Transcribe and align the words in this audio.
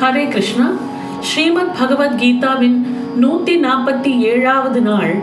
ஹரே 0.00 0.28
கிருஷ்ணா. 0.28 0.66
ஸ்ரீமத் 1.20 1.72
பகவத்கீதாவின் 1.78 2.76
நூத்தி 3.20 3.54
நாற்பத்தி 3.64 4.18
ஏழாவது 4.18 4.80
நாள் 4.80 5.14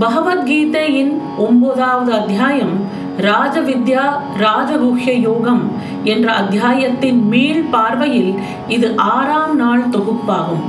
பகவத்கீதையின் 0.00 1.10
ஒன்பதாவது 1.38 2.12
அத்தியாயம் 2.12 2.74
ராஜவித்யா 3.20 4.04
ராஜகுஹ்ய 4.38 5.12
யோகம் 5.20 5.72
என்ற 6.04 6.32
அத்தியாயத்தின் 6.32 7.20
மீள் 7.28 7.64
பார்வையில் 7.70 8.34
இது 8.68 8.96
ஆறாம் 8.96 9.56
நாள் 9.56 9.84
தொகுப்பாகும். 9.88 10.64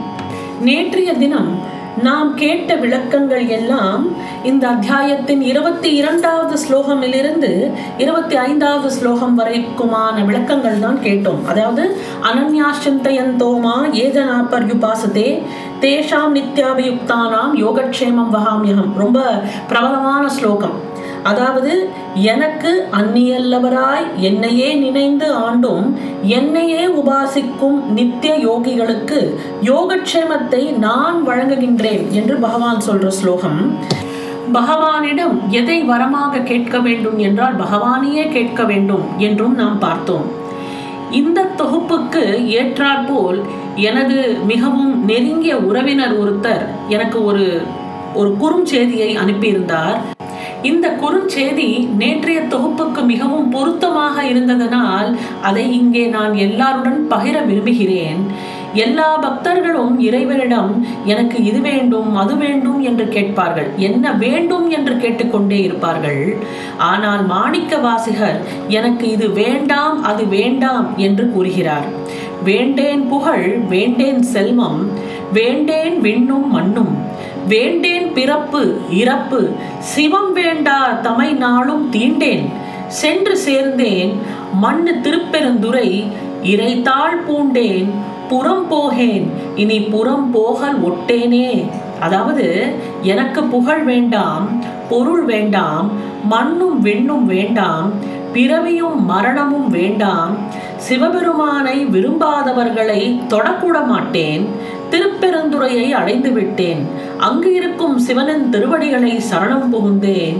நேற்றைய 0.61 1.13
தினம் 1.13 1.51
நாம் 2.03 2.33
கேட்ட 2.35 2.75
விளக்கங்கள் 2.75 3.47
எல்லாம் 3.47 4.07
இந்த 4.43 4.67
அத்தியாயத்தின் 4.67 5.41
இருபத்தி 5.41 5.95
இரண்டாவது 5.95 6.55
ஸ்லோகமிலிருந்து 6.63 7.71
இருபத்தி 7.97 8.35
ஐந்தாவது 8.35 8.91
ஸ்லோகம் 8.91 9.39
வரைக்குமான 9.39 10.25
விளக்கங்கள் 10.25 10.79
தான் 10.79 10.99
கேட்டோம். 11.03 11.45
அதாவது 11.45 11.97
அனன்யாசிந்தயந்தோமா 12.29 13.75
ஏஜனா 14.03 14.37
பர்யுபாசதே 14.53 15.41
தேஷாம் 15.81 16.33
நித்யாபியுக்தானாம் 16.37 17.53
யோகக்ஷேமம் 17.55 18.33
வகாமியகம். 18.35 18.93
ரொம்ப 18.97 19.19
பிரபலமான 19.67 20.29
ஸ்லோகம். 20.29 20.89
அதாவது 21.23 21.73
எனக்கு 22.13 22.71
அந்நியல்லவராய் 22.91 24.05
என்னையே 24.19 24.73
நினைந்து 24.73 25.33
ஆண்டும் 25.33 25.85
என்னையே 26.21 26.83
உபாசிக்கும் 27.01 27.79
நித்திய 27.93 28.33
யோகிகளுக்கு 28.47 29.19
யோகக்ஷேமத்தை 29.63 30.61
நான் 30.77 31.27
வழங்குகின்றேன் 31.27 32.11
என்று 32.11 32.35
பகவான் 32.37 32.81
சொல்ற 32.87 33.07
ஸ்லோகம். 33.07 33.59
பகவானிடம் 34.53 35.35
எதை 35.49 35.77
வரமாக 35.83 36.43
கேட்க 36.43 36.79
வேண்டும் 36.79 37.17
என்றால் 37.17 37.55
பகவானையே 37.55 38.29
கேட்க 38.29 38.63
வேண்டும் 38.63 39.05
என்றும் 39.17 39.55
நாம் 39.55 39.77
பார்த்தோம். 39.79 40.25
இந்த 41.11 41.49
தொகுப்புக்கு 41.57 42.23
ஏற்றாற்போல் 42.59 43.39
எனது 43.75 44.17
மிகவும் 44.45 45.05
நெருங்கிய 45.05 45.57
உறவினர் 45.57 46.15
ஒருத்தர் 46.19 46.65
எனக்கு 46.89 47.25
ஒரு 47.25 47.45
ஒரு 48.13 48.29
குறுஞ்செய்தியை 48.41 49.11
அனுப்பியிருந்தார். 49.15 49.99
இந்த 50.69 50.87
குறுஞ்செய்தி 51.01 51.67
நேற்றைய 51.99 52.39
தொகுப்புக்கு 52.53 53.01
மிகவும் 53.11 53.51
பொருத்தமாக 53.53 54.15
இருந்ததனால் 54.31 55.09
அதை 55.47 55.65
இங்கே 55.79 56.03
நான் 56.15 56.33
எல்லாருடன் 56.45 56.99
பகிர 57.13 57.37
விரும்புகிறேன். 57.49 58.21
எல்லா 58.83 59.07
பக்தர்களும் 59.23 59.95
இறைவனிடம் 60.07 60.69
எனக்கு 61.11 61.37
இது 61.49 61.59
வேண்டும் 61.69 62.11
அது 62.21 62.35
வேண்டும் 62.43 62.79
என்று 62.89 63.05
கேட்பார்கள். 63.15 63.69
என்ன 63.87 64.13
வேண்டும் 64.23 64.67
என்று 64.77 64.93
கேட்டுக்கொண்டே 65.03 65.59
இருப்பார்கள். 65.67 66.23
ஆனால் 66.91 67.23
மாணிக்க 67.33 67.79
வாசிகர் 67.87 68.39
எனக்கு 68.79 69.07
இது 69.15 69.29
வேண்டாம் 69.43 69.97
அது 70.11 70.25
வேண்டாம் 70.37 70.87
என்று 71.07 71.25
கூறுகிறார். 71.33 71.87
வேண்டேன் 72.49 73.03
புகழ் 73.13 73.47
வேண்டேன் 73.73 74.23
செல்வம் 74.33 74.81
வேண்டேன் 75.37 75.97
விண்ணும் 76.05 76.47
மண்ணும் 76.55 76.93
வேண்டேன் 77.47 78.13
பிறப்பு 78.13 78.77
இறப்பு. 78.89 79.49
சிவம் 79.79 80.33
வேண்டா 80.33 80.91
தமை 80.91 81.33
நாளும் 81.33 81.89
தீண்டேன். 81.91 82.45
சென்று 82.87 83.39
சேர்ந்தேன் 83.47 84.13
மண்ணு 84.53 84.91
திருப்பெருந்துரை 85.03 86.03
இறைத்தாள் 86.43 87.17
பூண்டேன் 87.27 87.89
புறம் 88.29 88.71
போகேன். 88.71 89.25
இனி 89.55 89.79
புறம் 89.81 90.31
போகல் 90.31 90.77
ஒட்டேனே. 90.83 91.69
அதாவது 91.99 92.73
எனக்கு 93.01 93.43
புகழ் 93.43 93.83
வேண்டாம் 93.83 94.63
பொருள் 94.89 95.23
வேண்டாம் 95.23 95.91
மண்ணும் 96.23 96.81
விண்ணும் 96.81 97.25
வேண்டாம் 97.25 97.91
பிறவியும் 98.33 99.05
மரணமும் 99.05 99.69
வேண்டாம். 99.69 100.37
சிவபெருமானை 100.77 101.85
விரும்பாதவர்களை 101.85 103.19
தொடக்கூட 103.29 103.87
மாட்டேன் 103.87 104.47
திருப்பெருந்துறையை 104.89 105.91
அடைந்து 105.91 106.31
விட்டேன் 106.31 106.87
அங்கு 107.25 107.49
இருக்கும் 107.59 107.95
சிவனின் 108.05 108.45
திருவடிகளை 108.53 109.11
சரணம் 109.29 109.67
புகுந்தேன். 109.73 110.37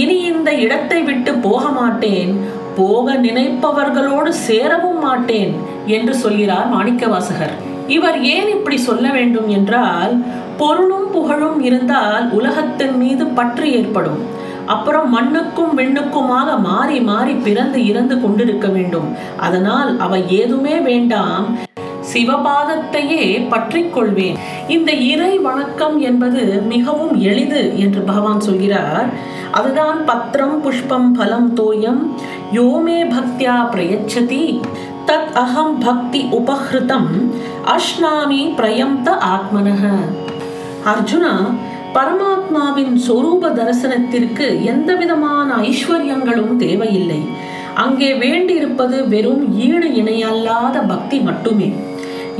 இனி 0.00 0.16
இந்த 0.30 0.50
இடத்தை 0.64 0.98
விட்டு 1.02 1.32
போக 1.46 1.62
மாட்டேன். 1.78 2.32
போக 2.78 3.14
நினைப்பவர்களோடு 3.26 4.30
சேரவும் 4.46 5.00
மாட்டேன் 5.06 5.52
என்று 5.96 6.14
சொல்கிறார் 6.14 6.66
மாணிக்கவாசகர். 6.74 7.54
இவர் 7.96 8.18
ஏன் 8.34 8.48
இப்படி 8.56 8.78
சொல்ல 8.88 9.06
வேண்டும் 9.10 9.48
என்றால் 9.48 10.12
பொருளும் 10.60 11.08
புகழும் 11.14 11.60
இருந்தால் 11.68 12.26
உலகத்தின் 12.38 12.96
மீது 12.96 13.26
பற்று 13.38 13.66
ஏற்படும். 13.78 14.20
அப்புறம் 14.74 15.08
மண்ணுக்கும் 15.16 15.74
விண்ணுக்குமாக 15.78 16.58
மாறி 16.68 16.98
மாறி 17.10 17.34
பிறந்து 17.46 17.80
இறந்து 17.86 18.16
கொண்டிருக்க 18.20 18.68
வேண்டும். 18.76 19.08
அதனால் 19.46 19.90
அவை 20.06 20.20
ஏதுமே 20.40 20.76
வேண்டாம். 20.90 21.46
சிவபாதத்தையே 22.12 23.48
பற்றி 23.48 23.88
கொள்வேன். 23.88 24.36
இந்த 24.68 24.92
இறை 24.92 25.38
வணக்கம் 25.38 26.00
என்பது 26.00 26.62
மிகவும் 26.66 27.20
எளிது 27.20 27.78
என்று 27.78 28.00
பகவான் 28.00 28.40
சொல்கிறார். 28.40 29.08
அதுதான் 29.52 30.04
பத்திரம் 30.04 30.60
புஷ்பம் 30.60 31.12
பலம் 31.12 31.56
தோயம். 31.56 32.00
யோமே 32.52 32.98
பக்தியா 33.14 33.56
பிரயச்சதி. 33.72 34.60
தத் 35.06 35.32
அகம் 35.34 35.78
பக்தி 35.78 36.28
உபஹிருதம். 36.32 37.10
அஷ்னாமி 37.66 38.40
பிரயம்த 38.56 39.08
ஆத்மனக 39.34 39.90
அர்ஜுனா 40.84 41.34
பரமாத்மாவின் 41.94 42.96
சொரூப 43.08 43.52
தரிசனத்திற்கு 43.58 44.64
எந்த 44.64 44.94
விதமான 44.94 45.54
ஐஸ்வர்யங்களும் 45.54 46.56
தேவையில்லை. 46.56 47.20
அங்கே 47.74 48.14
வேண்டியிருப்பது 48.14 49.08
வெறும் 49.08 49.58
ஈடு 49.58 49.94
இணையல்லாத 49.94 50.78
பக்தி 50.78 51.18
மட்டுமே. 51.18 51.72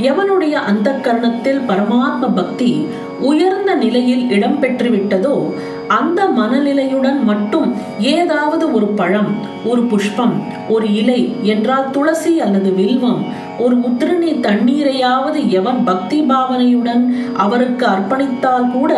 எவனுடைய 0.07 0.53
அந்த 0.69 0.89
கரணத்தில் 1.05 1.61
பரமாத்ம 1.67 2.27
பக்தி 2.35 2.71
உயர்ந்த 3.19 3.71
நிலையில் 3.75 4.29
இடம் 4.29 4.57
பெற்றுவிட்டதோ 4.61 5.33
அந்த 5.87 6.25
மனநிலையுடன் 6.25 7.19
மட்டும் 7.23 7.69
ஏதாவது 7.99 8.65
ஒரு 8.73 8.87
பழம் 8.99 9.31
ஒரு 9.65 9.81
புஷ்பம் 9.83 10.35
ஒரு 10.69 10.87
இலை 10.93 11.21
என்றால் 11.43 11.89
துளசி 11.91 12.33
அல்லது 12.39 12.71
வில்வம் 12.73 13.21
ஒரு 13.59 13.75
உத்திரணி 13.89 14.31
தண்ணீரையாவது 14.39 15.41
எவன் 15.49 15.81
பக்தி 15.83 16.19
பாவனையுடன் 16.21 17.03
அவருக்கு 17.37 17.85
அர்ப்பணித்தால் 17.85 18.71
கூட 18.71 18.93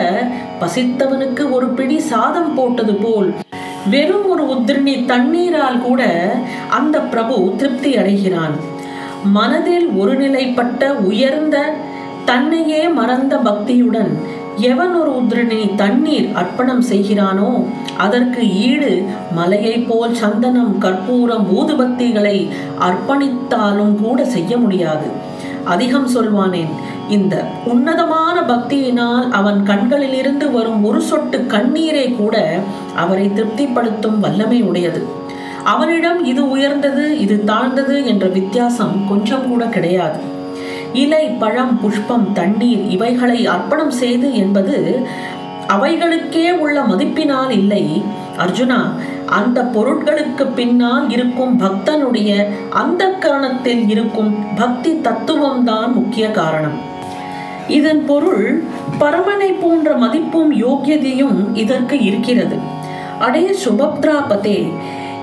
பசித்தவனுக்கு 0.59 1.45
ஒரு 1.51 1.69
பிடி 1.69 1.99
சாதம் 1.99 2.53
போட்டது 2.55 2.95
போல் 2.95 3.31
வெறும் 3.89 4.27
ஒரு 4.29 4.43
உத்திரணி 4.55 5.05
தண்ணீரால் 5.05 5.81
கூட 5.81 6.01
அந்த 6.69 6.97
பிரபு 7.13 7.37
திருப்தி 7.57 7.91
அடைகிறான். 7.97 8.55
மனதில் 9.23 9.87
ஒருநிலைப்பட்ட 10.01 10.89
உயர்ந்த 10.89 11.73
தன்னையே 12.25 12.87
மறந்த 12.87 13.37
பக்தியுடன் 13.37 14.11
எவன் 14.57 14.93
ஒரு 14.95 15.21
உத்ரனை 15.21 15.75
தண்ணீர் 15.75 16.27
அர்ப்பணம் 16.33 16.83
செய்கிறானோ 16.89 17.67
அதற்கு 17.97 18.41
ஈடு 18.53 19.05
மலையை 19.33 19.79
போல் 19.79 20.13
சந்தனம் 20.13 20.77
கற்பூரம் 20.77 21.45
ஊதுபத்திகளை 21.57 22.49
அர்ப்பணித்தாலும் 22.79 23.95
கூட 24.01 24.25
செய்ய 24.25 24.57
முடியாது. 24.57 25.07
அதிகம் 25.65 26.09
சொல்வானேன் 26.15 26.71
இந்த 27.09 27.45
உன்னதமான 27.65 28.41
பக்தியினால் 28.41 29.29
அவன் 29.29 29.63
கண்களிலிருந்து 29.63 30.51
வரும் 30.51 30.83
ஒரு 30.83 31.01
சொட்டு 31.01 31.45
கண்ணீரை 31.45 32.11
கூட 32.11 32.63
அவரை 32.95 33.33
திருப்திப்படுத்தும் 33.33 34.19
வல்லமை 34.19 34.61
உடையது. 34.61 35.19
அவனிடம் 35.73 36.19
இது 36.31 36.41
உயர்ந்தது 36.55 37.05
இது 37.23 37.35
தாழ்ந்தது 37.49 37.95
என்ற 38.11 38.25
வித்தியாசம் 38.37 38.95
கொஞ்சம் 39.09 39.45
கூட 39.49 39.63
கிடையாது. 39.75 40.19
இலை 41.03 41.23
பழம் 41.41 41.75
புஷ்பம் 41.81 42.27
தண்ணீர் 42.37 42.83
இவைகளை 42.95 43.39
அர்ப்பணம் 43.53 43.93
செய்து 44.01 44.29
என்பது 44.43 44.75
அவைகளுக்கே 45.75 46.47
உள்ள 46.63 46.77
மதிப்பினால் 46.91 47.51
இல்லை. 47.59 47.83
அர்ஜுனா 48.43 48.79
அந்த 49.39 49.59
பொருட்களுக்கு 49.75 50.45
பின்னால் 50.57 51.05
இருக்கும் 51.15 51.53
பக்தனுடைய 51.63 52.31
அந்த 52.81 53.03
கரணத்தில் 53.23 53.83
இருக்கும் 53.93 54.31
பக்தி 54.61 54.91
தத்துவம் 55.07 55.63
தான் 55.69 55.91
முக்கிய 55.99 56.25
காரணம். 56.39 56.77
இதன் 57.77 58.01
பொருள் 58.09 58.45
பரமனை 59.01 59.49
போன்ற 59.61 59.91
மதிப்பும் 60.03 60.51
யோக்கியதையும் 60.65 61.37
இதற்கு 61.63 61.97
இருக்கிறது. 62.09 62.57
அடைய 63.27 63.49
சுபத்ராபதே 63.63 64.59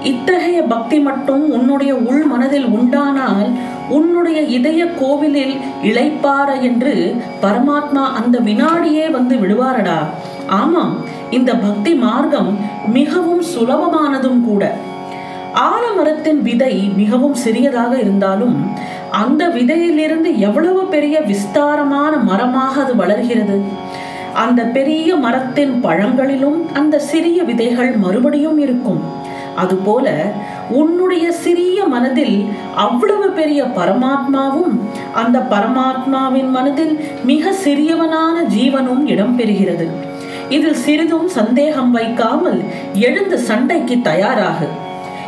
இத்தகைய 0.03 0.63
பக்தி 0.63 0.99
மட்டும் 1.01 1.51
உன்னுடைய 1.51 1.95
உள் 1.95 2.25
மனதில் 2.25 2.67
உண்டானால் 2.67 3.49
உன்னுடைய 3.89 4.41
இதய 4.41 4.87
கோவிலில் 4.87 5.57
இழைப்பார 5.83 6.61
என்று 6.61 7.17
பரமாத்மா 7.43 8.13
அந்த 8.15 8.39
வினாடியே 8.39 9.11
வந்து 9.11 9.37
விடுவாரடா. 9.37 9.99
ஆமாம் 10.47 10.97
இந்த 11.31 11.55
பக்தி 11.55 11.95
மார்க்கம் 11.95 12.59
மிகவும் 12.93 13.43
சுலபமானதும் 13.55 14.41
கூட. 14.41 14.77
ஆலமரத்தின் 15.55 16.43
விதை 16.43 16.91
மிகவும் 16.97 17.35
சிறியதாக 17.35 17.99
இருந்தாலும் 17.99 18.71
அந்த 19.11 19.49
விதையிலிருந்து 19.49 20.39
எவ்வளவு 20.39 20.85
பெரிய 20.85 21.21
விஸ்தாரமான 21.21 22.17
மரமாக 22.17 22.83
அது 22.83 22.97
வளர்கிறது? 22.97 23.63
அந்த 24.35 24.63
பெரிய 24.63 25.17
மரத்தின் 25.17 25.81
பழங்களிலும் 25.83 26.73
அந்த 26.73 26.99
சிறிய 26.99 27.43
விதைகள் 27.43 27.97
மறுபடியும் 27.97 28.59
இருக்கும். 28.59 29.27
அதுபோல 29.59 30.09
உன்னுடைய 30.71 31.27
சிறிய 31.33 31.85
மனதில் 31.85 32.37
அவ்வளவு 32.77 33.29
பெரிய 33.31 33.63
பரமாத்மாவும் 33.77 34.75
அந்த 35.15 35.39
பரமாத்மாவின் 35.51 36.51
மனதில் 36.51 36.95
மிக 37.25 37.53
சிறியவனான 37.65 38.45
ஜீவனும் 38.57 39.05
இடம்பெறுகிறது 39.07 39.89
இதில் 40.49 40.83
சிறிதும் 40.85 41.29
சந்தேகம் 41.29 41.91
வைக்காமல் 41.91 42.61
எழுந்து 43.01 43.39
சண்டைக்கு 43.39 43.97
தயாராகு. 44.05 44.69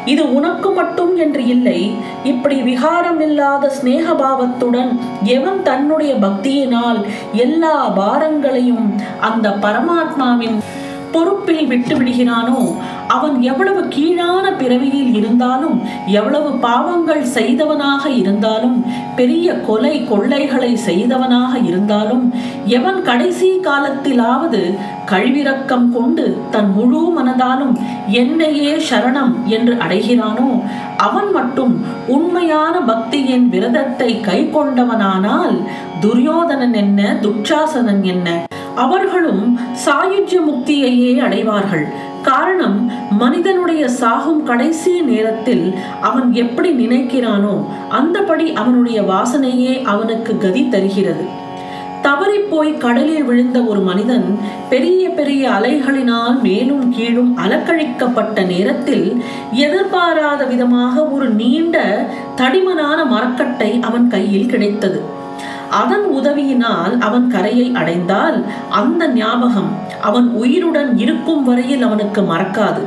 இது 0.05 0.23
உனக்கு 0.33 0.69
மட்டும் 0.71 1.13
என்று 1.17 1.43
இல்லை 1.47 1.79
இப்படி 2.25 2.57
விகாரம் 2.61 3.21
இல்லாத 3.21 3.73
சிநேகபாவத்துடன் 3.77 4.93
எவன் 5.29 5.61
தன்னுடைய 5.63 6.13
பக்தியினால் 6.15 7.01
எல்லா 7.37 7.75
பாரங்களையும் 7.91 8.87
அந்த 9.21 9.49
பரமாத்மாவின் 9.63 10.57
பொறுப்பில் 11.13 11.67
விட்டு 11.67 11.95
விடுகிறானோ 11.97 12.61
அவன் 13.11 13.37
எவ்வளவு 13.43 13.81
கீழான 13.89 14.47
பிறவியில் 14.53 15.15
இருந்தாலும் 15.15 15.77
எவ்வளவு 16.13 16.51
பாவங்கள் 16.59 17.25
செய்தவனாக 17.33 18.05
இருந்தாலும் 18.15 18.77
பெரிய 19.17 19.55
கொலை 19.67 19.95
கொள்ளைகளை 20.05 20.73
செய்தவனாக 20.85 21.53
இருந்தாலும் 21.63 22.25
எவன் 22.71 23.01
கடைசி 23.03 23.49
காலத்திலாவது 23.65 24.63
கழிவிறக்கம் 25.11 25.89
கொண்டு 25.93 26.27
தன் 26.51 26.71
முழு 26.73 27.03
மனதாலும் 27.17 27.75
என்னையே 28.17 28.73
சரணம் 28.89 29.35
என்று 29.49 29.75
அடைகிறானோ 29.81 30.49
அவன் 31.01 31.31
மட்டும் 31.31 31.75
உண்மையான 32.09 32.75
பக்தியின் 32.87 33.47
விரதத்தை 33.49 34.11
கை 34.21 34.41
கொண்டவனானால் 34.49 35.57
துரியோதனன் 36.01 36.77
என்ன 36.77 37.01
துச்சாசனன் 37.23 38.03
என்ன 38.07 38.29
அவர்களும் 38.85 39.43
சாயுஜ்ய 39.85 40.39
முக்தியையே 40.49 41.11
அடைவார்கள். 41.27 41.85
காரணம் 42.29 42.79
மனிதனுடைய 43.23 43.83
சாகும் 44.01 44.43
கடைசி 44.51 44.93
நேரத்தில் 45.11 45.67
அவன் 46.09 46.29
எப்படி 46.43 46.71
நினைக்கிறானோ 46.83 47.55
அந்தபடி 47.99 48.47
அவனுடைய 48.63 48.99
வாசனையே 49.13 49.75
அவனுக்கு 49.93 50.33
கதி 50.45 50.65
தருகிறது. 50.75 51.25
தவறி 52.07 52.39
போய் 52.51 52.71
கடலில் 52.83 53.25
விழுந்த 53.25 53.59
ஒரு 53.71 53.81
மனிதன் 53.89 54.27
பெரிய 54.73 55.03
பெரிய 55.19 55.43
அலைகளினால் 55.57 56.37
மேலும் 56.47 56.85
கீழும் 56.97 57.33
அலக்கழிக்கப்பட்ட 57.45 58.45
நேரத்தில் 58.53 59.07
எதிர்பாராத 59.65 60.45
விதமாக 60.53 61.05
ஒரு 61.17 61.29
நீண்ட 61.41 61.77
தடிமனான 62.41 62.99
மரக்கட்டை 63.15 63.71
அவன் 63.89 64.07
கையில் 64.15 64.51
கிடைத்தது. 64.53 65.01
அதன் 65.71 66.05
உதவியினால் 66.05 66.99
அவன் 66.99 67.29
கரையை 67.29 67.73
அடைந்தால் 67.75 68.45
அந்த 68.71 69.09
ஞாபகம் 69.09 69.71
அவன் 70.01 70.29
உயிருடன் 70.29 70.99
இருக்கும் 70.99 71.43
வரையில் 71.43 71.83
அவனுக்கு 71.83 72.21
மறக்காது. 72.23 72.83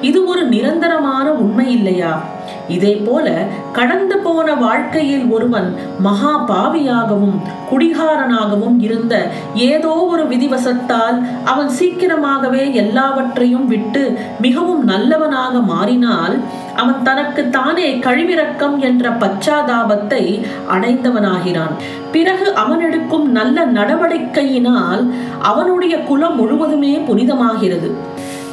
இது 0.00 0.24
ஒரு 0.24 0.44
நிரந்தரமான 0.44 1.32
உண்மை 1.32 1.72
இல்லையா? 1.72 2.22
இதே 2.68 2.94
போல 3.06 3.46
கடந்து 3.72 4.18
போன 4.18 4.54
வாழ்க்கையில் 4.54 5.26
ஒருவன் 5.30 5.76
மகா 5.98 6.32
பாவியாகவும் 6.48 7.36
குடிகாரனாகவும் 7.70 8.76
இருந்த 8.80 9.14
ஏதோ 9.54 9.88
ஒரு 9.88 10.24
விதிவசத்தால் 10.26 11.18
அவன் 11.44 11.68
சீக்கிரமாகவே 11.68 12.72
எல்லாவற்றையும் 12.72 13.66
விட்டு 13.66 14.18
மிகவும் 14.40 14.84
நல்லவனாக 14.84 15.58
மாறினால் 15.58 16.36
அவன் 16.76 17.02
தனக்கு 17.02 17.48
தானே 17.48 17.88
கழிவிறக்கம் 17.96 18.76
என்ற 18.78 19.10
பச்சாதாபத்தை 19.10 20.42
அடைந்தவனாகிறான். 20.70 21.74
பிறகு 22.12 22.54
அவன் 22.54 22.80
எடுக்கும் 22.80 23.30
நல்ல 23.30 23.66
நடவடிக்கையினால் 23.66 25.02
அவனுடைய 25.40 25.98
குலம் 25.98 26.36
முழுவதுமே 26.36 26.96
புனிதமாகிறது. 27.08 27.90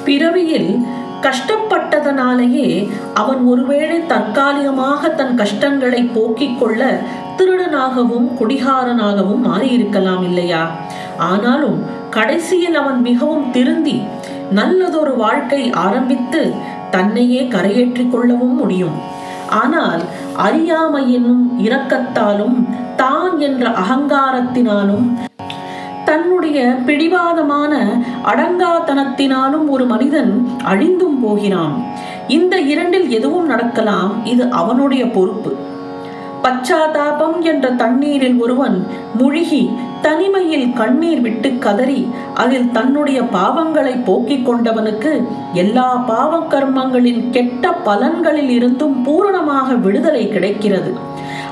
பிறவியில் 0.06 0.86
கஷ்டப்பட்டதனாலேயே 1.26 2.70
அவன் 3.22 3.42
ஒருவேளை 3.52 3.98
தற்காலிகமாக 4.12 5.10
தன் 5.20 5.36
கஷ்டங்களை 5.42 6.02
போக்கிக் 6.16 6.60
கொள்ள 6.60 6.82
திருடனாகவும் 7.38 8.28
குடிகாரனாகவும் 8.40 9.44
மாறியிருக்கலாம் 9.50 10.24
இல்லையா? 10.30 10.64
ஆனாலும் 11.30 11.80
கடைசியில் 12.10 12.78
அவன் 12.82 13.02
மிகவும் 13.02 13.46
திருந்தி 13.52 13.98
நல்லதொரு 14.60 15.14
வாழ்க்கை 15.24 15.62
ஆரம்பித்து 15.86 16.42
தன்னையே 16.96 17.42
கரையேற்றிக் 17.54 18.12
கொள்ளவும் 18.12 18.56
முடியும். 18.56 18.98
ஆனால் 19.62 20.02
அறியாமை 20.46 21.04
என்னும் 21.14 21.46
இரக்கத்தாலும் 21.66 22.58
தான் 22.96 23.36
என்ற 23.40 23.64
அகங்காரத்தினாலும் 23.82 25.08
தன்னுடைய 26.14 26.60
பிடிவாதமான 26.86 27.74
அடங்காத்தனத்தினாலும் 28.32 29.68
ஒரு 29.76 29.86
மனிதன் 29.86 30.32
அழிந்தும் 30.64 31.20
போகிறான். 31.22 31.76
இந்த 32.38 32.56
இரண்டில் 32.74 33.08
எதுவும் 33.10 33.46
நடக்கலாம் 33.46 34.12
இது 34.24 34.44
அவனுடைய 34.62 35.04
பொறுப்பு. 35.16 35.52
பச்சாதாபம் 36.44 37.36
என்ற 37.42 37.66
தண்ணீரில் 37.82 38.38
ஒருவன் 38.40 38.78
முழுகி 39.18 39.62
தனிமையில் 40.02 40.74
கண்ணீர் 40.74 41.22
விட்டு 41.22 41.50
கதறி 41.66 42.02
அதில் 42.34 42.72
தன்னுடைய 42.72 43.20
பாவங்களை 43.36 43.94
போக்கிக் 44.04 44.46
கொண்டவனுக்கு 44.50 45.12
எல்லா 45.54 45.90
பாவ 46.10 46.42
கர்மங்களின் 46.52 47.24
கெட்ட 47.30 47.74
பலன்களில் 47.86 48.52
இருந்தும் 48.58 48.98
பூரணமாக 49.02 49.74
விடுதலை 49.86 50.26
கிடைக்கிறது. 50.30 50.94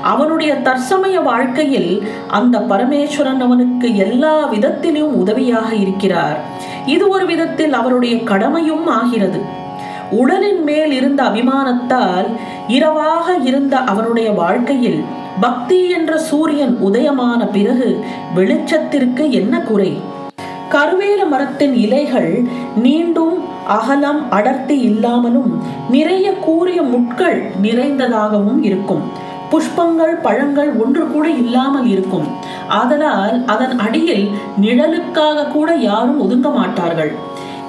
அவனுடைய 0.02 0.54
தற்சமய 0.54 1.22
வாழ்க்கையில் 1.22 2.08
அந்த 2.28 2.58
பரமேஸ்வரன் 2.58 3.40
அவனுக்கு 3.40 3.96
எல்லா 3.96 4.44
விதத்திலும் 4.44 5.16
உதவியாக 5.16 5.74
இருக்கிறார். 5.74 6.38
இது 6.86 7.08
ஒரு 7.08 7.26
விதத்தில் 7.26 7.72
அவருடைய 7.72 8.22
கடமையும் 8.22 8.86
ஆகிறது. 8.86 9.40
உடலின் 10.10 10.62
மேல் 10.62 10.92
இருந்த 10.92 11.22
அபிமானத்தால் 11.22 12.26
இரவாக 12.68 13.36
இருந்த 13.44 13.76
அவனுடைய 13.76 14.32
வாழ்க்கையில் 14.32 15.04
பக்தி 15.40 15.88
என்ற 15.88 16.18
சூரியன் 16.18 16.78
உதயமான 16.84 17.46
பிறகு 17.52 18.04
வெளிச்சத்திற்கு 18.36 19.30
என்ன 19.30 19.60
குறை? 19.60 19.98
கருவேல 20.70 21.28
மரத்தின் 21.28 21.74
இலைகள் 21.74 22.42
நீண்டும் 22.76 23.34
அகலம் 23.66 24.30
அடர்த்தி 24.30 24.78
இல்லாமலும் 24.78 25.62
நிறைய 25.90 26.32
கூறிய 26.32 26.82
முட்கள் 26.82 27.50
நிறைந்ததாகவும் 27.62 28.62
இருக்கும். 28.62 29.30
புஷ்பங்கள் 29.52 30.14
பழங்கள் 30.26 30.70
ஒன்று 30.82 31.02
கூட 31.14 31.26
இல்லாமல் 31.42 31.88
இருக்கும். 31.94 32.28
ஆதலால் 32.78 33.36
அதன் 33.54 33.74
அடியில் 33.86 34.24
நிழலுக்காக 34.64 35.48
கூட 35.56 35.70
யாரும் 35.88 36.22
ஒதுங்க 36.24 36.50
மாட்டார்கள். 36.58 37.12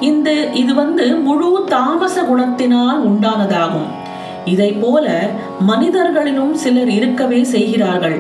இந்த 0.10 0.30
இது 0.62 0.74
வந்து 0.82 1.06
முழு 1.28 1.50
தாமச 1.74 2.16
குணத்தினால் 2.30 3.02
உண்டானதாகும். 3.10 3.90
இதை 4.54 4.70
போல 4.84 5.08
மனிதர்களிலும் 5.70 6.54
சிலர் 6.64 6.92
இருக்கவே 6.98 7.42
செய்கிறார்கள். 7.56 8.18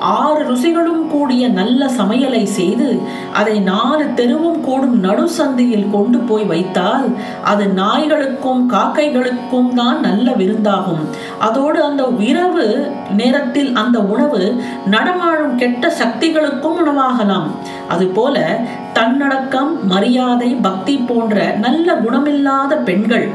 ஆறு 0.00 0.54
ருசிகளும் 0.54 1.06
கூடிய 1.06 1.48
நல்ல 1.48 1.86
சமையலை 1.86 2.44
செய்து 2.44 3.00
அதை 3.32 3.60
நாலு 3.60 4.04
தெருவும் 4.04 4.60
கூடும் 4.60 5.00
நடு 5.00 5.28
சந்தையில் 5.28 5.90
கொண்டு 5.90 6.18
போய் 6.18 6.44
வைத்தால் 6.44 7.16
அது 7.44 7.66
நாய்களுக்கும் 7.66 8.70
காக்கைகளுக்கும் 8.70 9.74
தான் 9.74 10.00
நல்ல 10.00 10.30
விருந்தாகும். 10.30 11.02
அதோடு 11.38 11.82
அந்த 11.84 12.04
இரவு 12.18 12.92
நேரத்தில் 13.16 13.74
அந்த 13.74 13.98
உணவு 14.00 14.62
நடமாடும் 14.86 15.56
கெட்ட 15.56 15.90
சக்திகளுக்கும் 15.90 16.78
உணவாகலாம். 16.84 17.48
அதுபோல 17.88 18.60
தன்னடக்கம் 18.92 19.86
மரியாதை 19.86 20.56
பக்தி 20.62 20.96
போன்ற 20.96 21.56
நல்ல 21.60 21.94
குணமில்லாத 21.94 22.76
பெண்கள் 22.76 23.30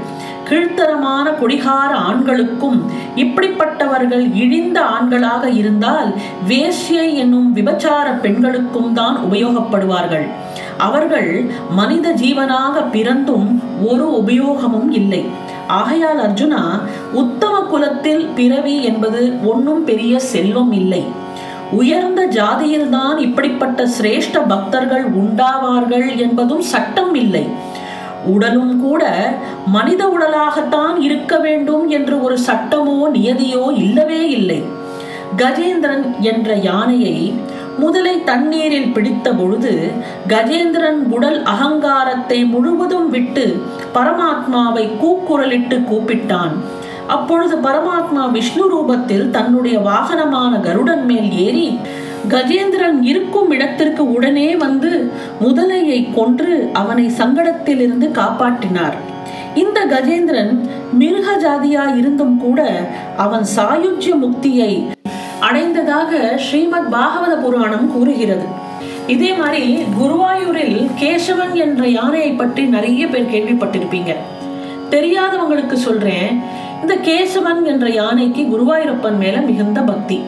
கீழ்த்தரமான 0.50 1.26
குடிகார 1.32 1.92
ஆண்களுக்கும் 2.10 2.80
இப்படிப்பட்டவர்கள் 3.16 4.26
இழிந்த 4.34 4.80
ஆண்களாக 4.96 5.44
இருந்தால் 5.62 6.10
வேஷ்யை 6.48 7.08
என்னும் 7.14 7.50
விபச்சார 7.56 8.08
பெண்களுக்கும் 8.22 8.94
தான் 8.94 9.18
உபயோகப்படுவார்கள். 9.32 10.28
அவர்கள் 10.78 11.32
மனித 11.70 12.14
ஜீவனாக 12.14 12.84
பிறந்தும் 12.92 13.48
ஒரு 13.88 14.06
உபயோகமும் 14.22 14.92
இல்லை. 14.92 15.24
ஆகையால் 15.68 16.22
அர்ஜுனா 16.28 16.62
உத்தம 17.14 17.56
குலத்தில் 17.72 18.24
பிறவி 18.36 18.84
என்பது 18.84 19.22
ஒன்றும் 19.46 19.84
பெரிய 19.84 20.20
செல்வம் 20.20 20.72
இல்லை. 20.72 21.04
உயர்ந்த 21.72 22.22
ஜாதியில்தான் 22.28 23.18
இப்படிப்பட்ட 23.18 23.88
சிரேஷ்ட 23.96 24.38
பக்தர்கள் 24.48 25.06
உண்டாவார்கள் 25.14 26.08
என்பதும் 26.18 26.62
சட்டம் 26.62 27.14
இல்லை. 27.16 27.44
உடலும் 28.26 28.82
கூட 28.82 29.04
மனித 29.66 30.08
உடலாகத்தான் 30.08 31.02
இருக்க 31.02 31.40
வேண்டும் 31.40 31.88
என்று 31.88 32.24
ஒரு 32.24 32.38
சட்டமோ 32.48 33.00
நியதியோ 33.14 33.76
இல்லவே 33.76 34.30
இல்லை. 34.30 34.64
கஜேந்திரன் 35.38 36.20
என்ற 36.20 36.56
யானையை 36.56 37.34
முதலை 37.78 38.24
தண்ணீரில் 38.24 38.92
பிடித்த 38.92 39.34
பொழுது 39.34 39.92
கஜேந்திரன் 40.28 41.08
உடல் 41.10 41.44
அகங்காரத்தை 41.44 42.46
முழுவதும் 42.46 43.10
விட்டு 43.10 43.62
பரமாத்மாவை 43.94 44.90
கூக்குரலிட்டு 45.02 45.78
கூப்பிட்டான். 45.92 46.56
அப்பொழுது 47.08 47.56
பரமாத்மா 47.58 48.32
விஷ்ணு 48.32 48.66
ரூபத்தில் 48.74 49.30
தன்னுடைய 49.30 49.80
வாகனமான 49.80 50.60
கருடன் 50.60 51.06
மேல் 51.06 51.32
ஏறி 51.32 51.80
கஜேந்திரன் 52.28 53.02
இருக்கும் 53.02 53.50
இடத்திற்கு 53.50 54.14
உடனே 54.14 54.56
வந்து 54.56 55.12
முதலையை 55.42 56.14
கொன்று 56.14 56.70
அவனை 56.74 57.12
சங்கடத்திலிருந்து 57.18 58.08
காப்பாற்றினார். 58.20 58.98
இந்த 59.56 59.86
கஜேந்திரன் 59.86 60.60
மிருக 60.94 61.38
ஜாதியா 61.46 61.98
இருந்தும் 61.98 62.38
கூட 62.38 62.86
அவன் 63.18 63.46
சாயுஜ்ய 63.56 64.16
முக்தியை 64.22 64.88
அடைந்ததாக 65.40 66.38
ஸ்ரீமத் 66.38 66.94
பாகவத 66.94 67.42
புராணம் 67.42 67.92
கூறுகிறது. 67.92 68.46
இதே 69.08 69.34
மாதிரி 69.34 69.78
குருவாயூரில் 70.00 70.90
கேசவன் 71.02 71.54
என்ற 71.54 71.88
யானையை 71.88 72.32
பற்றி 72.32 72.64
நிறைய 72.66 73.08
பேர் 73.08 73.32
கேள்விப்பட்டிருப்பீங்க. 73.36 74.16
தெரியாதவங்களுக்கு 74.90 75.74
சொல்றேன் 75.74 76.40
இந்த 76.82 76.96
கேசவன் 76.96 77.64
என்ற 77.66 77.90
யானைக்கு 77.90 78.42
குருவாயூரப்பன் 78.42 79.18
மேல 79.18 79.42
மிகுந்த 79.42 79.82
பக்தி. 79.82 80.24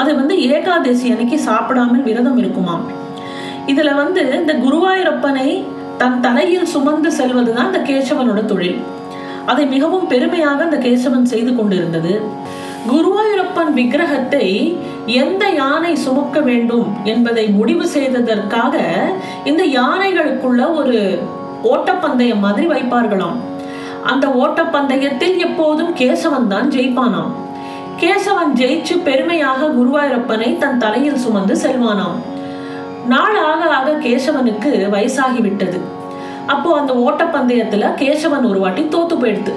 அது 0.00 0.10
வந்து 0.20 0.34
ஏகாதசி 0.54 1.06
அன்னைக்கு 1.12 1.38
சாப்பிடாமல் 1.48 2.06
விரதம் 2.08 2.38
இருக்குமாம். 2.42 2.84
இதுல 3.72 3.90
வந்து 4.02 4.22
இந்த 4.40 4.52
குருவாயூரப்பனை 4.64 5.48
தன் 6.00 6.18
தலையில் 6.24 6.72
சுமந்து 6.72 7.10
செல்வதுதான் 7.18 7.70
இந்த 7.70 7.80
கேசவனோட 7.90 8.40
தொழில். 8.52 8.80
அதை 9.50 9.64
மிகவும் 9.74 10.06
பெருமையாக 10.12 10.60
அந்த 10.64 10.78
கேசவன் 10.86 11.30
செய்து 11.32 11.52
கொண்டிருந்தது. 11.54 12.12
குருவாயூரப்பன் 12.90 13.70
விக்கிரகத்தை 13.78 14.46
எந்த 15.22 15.44
யானை 15.60 15.92
சுமக்க 16.06 16.40
வேண்டும் 16.48 16.88
என்பதை 17.12 17.44
முடிவு 17.58 17.86
செய்ததற்காக 17.94 18.76
இந்த 19.50 19.62
யானைகளுக்குள்ள 19.78 20.60
ஒரு 20.80 20.98
ஓட்டப்பந்தயம் 21.72 22.44
மாதிரி 22.46 22.66
வைப்பார்களாம். 22.74 23.38
அந்த 24.12 24.26
ஓட்டப்பந்தயத்தில் 24.42 25.36
எப்போதும் 25.46 25.92
கேசவன் 26.00 26.50
தான் 26.52 26.70
ஜெயிப்பானாம். 26.74 27.32
கேசவன் 28.00 28.52
ஜெயிச்சு 28.60 28.94
பெருமையாக 29.08 29.68
குருவாயூரப்பனை 29.76 30.48
தன் 30.62 30.78
தலையில் 30.78 31.20
சுமந்து 31.24 31.54
செல்வானாம். 31.64 32.16
நாள் 33.12 33.36
ஆக 33.50 33.60
ஆக 33.76 33.92
கேசவனுக்கு 34.04 34.70
வயசாகிவிட்டது. 34.94 35.78
அப்போ 36.46 36.70
அந்த 36.80 36.92
ஓட்டப்பந்தயத்துல 37.04 37.90
கேசவன் 38.00 38.48
ஒரு 38.50 38.58
வாட்டி 38.64 38.82
தோத்து 38.94 39.16
போயிடுது 39.22 39.54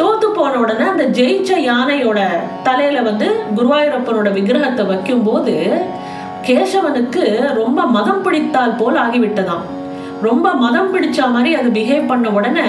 தோத்து 0.00 0.28
போன 0.36 0.52
உடனே 0.62 0.84
அந்த 0.92 1.04
ஜெயிச்ச 1.18 1.50
யானையோட 1.70 2.20
தலையில 2.62 3.02
வந்து 3.08 3.28
குருவாயூரப்பனோட 3.56 4.30
விக்கிரகத்தை 4.36 4.84
வைக்கும் 4.86 5.22
போது 5.22 5.54
கேசவனுக்கு 6.48 7.24
ரொம்ப 7.60 7.80
மதம் 7.96 8.22
பிடித்தால் 8.22 8.78
போல் 8.80 9.00
ஆகிவிட்டதாம். 9.04 9.64
ரொம்ப 10.22 10.52
மதம் 10.62 10.92
பிடிச்ச 10.94 11.18
மாதிரி 11.32 11.50
அது 11.60 11.68
பிஹேவ் 11.78 12.10
பண்ண 12.10 12.28
உடனே 12.38 12.68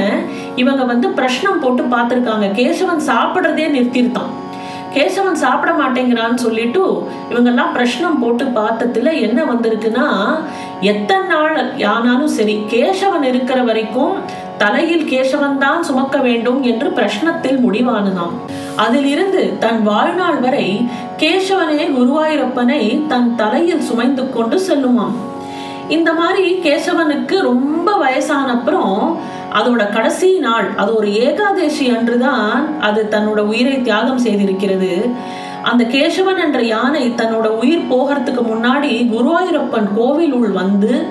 இவங்க 0.56 0.84
வந்து 0.84 1.08
பிரஷ்னம் 1.20 1.62
போட்டு 1.62 1.84
பார்த்துருக்காங்க. 1.94 2.48
கேசவன் 2.60 3.08
சாப்பிட்றதே 3.10 3.68
நிறுத்திருத்தான் 3.76 4.34
கேசவன் 4.98 5.42
சாப்பிட 5.44 5.72
மாட்டேங்கிறான்னு 5.82 6.44
சொல்லிட்டு 6.46 6.84
இவங்கெல்லாம் 7.32 7.74
பிரஷ்னம் 7.78 8.20
போட்டு 8.22 8.46
பார்த்ததுல 8.60 9.14
என்ன 9.28 9.40
வந்திருக்குன்னா 9.52 10.08
எத்தனை 10.92 11.26
நாள் 11.34 11.56
ஆனாலும் 11.94 12.36
சரி 12.38 12.58
கேசவன் 12.74 13.26
இருக்கிற 13.32 13.60
வரைக்கும் 13.64 14.16
தலையில் 14.62 15.08
கேசவன் 15.10 15.58
தான் 15.64 15.84
சுமக்க 15.88 16.18
வேண்டும் 16.28 16.60
என்று 16.70 16.88
பிரஷ்னத்தில் 16.90 17.60
முடிவானதாம். 17.66 18.36
அதிலிருந்து 18.86 19.42
தன் 19.64 19.82
வாழ்நாள் 19.84 20.40
வரை 20.46 20.68
கேசவனே 21.22 21.84
குருவாயூரப்பனை 21.98 22.82
தன் 23.12 23.30
தலையில் 23.36 23.86
சுமைந்து 23.90 24.26
கொண்டு 24.36 24.60
செல்லுமாம். 24.68 25.16
இந்த 25.90 26.14
மாதிரி 26.14 26.54
கேசவனுக்கு 26.54 27.42
ரொம்ப 27.42 27.98
வயசான 27.98 28.52
அப்புறம் 28.54 29.20
அதோட 29.54 29.92
கடைசி 29.92 30.40
நாள் 30.40 30.76
அது 30.76 30.96
ஒரு 30.96 31.14
ஏகாதசி 31.14 31.90
அன்றுதான் 31.90 32.80
அது 32.80 33.08
தன்னோட 33.12 33.40
உயிரை 33.40 33.82
தியாகம் 33.82 34.24
செய்திருக்கிறது. 34.26 35.12
அந்த 35.64 35.84
கேசவன் 35.84 36.42
என்ற 36.44 36.62
யானை 36.64 37.10
தன்னோட 37.10 37.48
உயிர் 37.48 37.88
போகிறதுக்கு 37.90 38.44
முன்னாடி 38.54 38.92
குருவாயூரப்பன் 39.14 39.88
கோவில் 39.96 40.34
உள் 40.34 40.52
வந்து 40.52 41.08